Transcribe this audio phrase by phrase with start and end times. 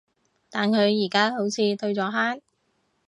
[0.49, 2.41] 但佢而家好似退咗坑